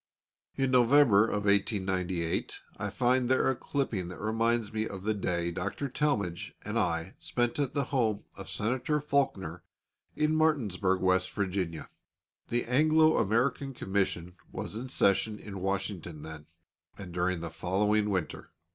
[0.55, 5.51] In November of 1898 I find there a clipping that reminds me of the day
[5.51, 5.87] Dr.
[5.89, 9.63] Talmage and I spent at the home of Senator Faulkner,
[10.15, 11.87] in Martinsburg, West Virginia.
[12.47, 16.47] The Anglo American Commission was in session in Washington then,
[16.97, 18.49] and during the following winter.